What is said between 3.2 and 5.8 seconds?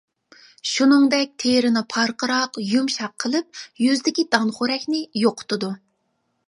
قىلىپ، يۈزدىكى دانىخورەكنى يوقىتىدۇ.